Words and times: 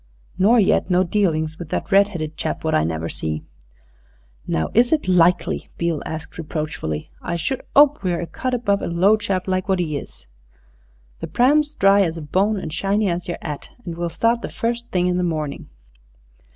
"Nor 0.39 0.59
yet 0.59 0.89
no 0.89 1.03
dealings 1.03 1.59
with 1.59 1.69
that 1.69 1.91
redheaded 1.91 2.35
chap 2.35 2.63
what 2.63 2.73
I 2.73 2.83
never 2.83 3.07
see?" 3.07 3.43
"Now, 4.47 4.69
is 4.73 4.91
it 4.91 5.07
likely?" 5.07 5.69
Beale 5.77 6.01
asked 6.07 6.39
reproachfully. 6.39 7.11
"I 7.21 7.35
should 7.35 7.61
'ope 7.75 8.01
we're 8.01 8.19
a 8.19 8.25
cut 8.25 8.55
above 8.55 8.81
a 8.81 8.87
low 8.87 9.15
chap 9.15 9.47
like 9.47 9.69
wot 9.69 9.79
'e 9.79 9.97
is. 9.99 10.25
The 11.19 11.27
pram's 11.27 11.75
dry 11.75 12.01
as 12.01 12.17
a 12.17 12.23
bone 12.23 12.57
and 12.57 12.73
shiny 12.73 13.09
as 13.11 13.27
yer 13.27 13.37
'at, 13.43 13.69
and 13.85 13.95
we'll 13.95 14.09
start 14.09 14.41
the 14.41 14.49
first 14.49 14.89
thing 14.89 15.05
in 15.05 15.17
the 15.17 15.23
morning." 15.23 15.69